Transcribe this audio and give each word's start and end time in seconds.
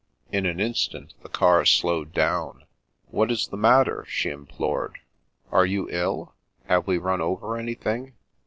In 0.31 0.47
an 0.47 0.59
instant 0.59 1.13
the 1.21 1.29
car 1.29 1.63
slowed 1.63 2.11
down." 2.11 2.65
What 3.11 3.29
is 3.29 3.49
the 3.49 3.55
matter?" 3.55 4.03
she 4.09 4.31
implored." 4.31 4.97
Are 5.51 5.63
you 5.67 5.87
ill? 5.91 6.33
Have 6.65 6.87
we 6.87 6.97
run 6.97 7.21
over 7.21 7.55
anything? 7.55 8.15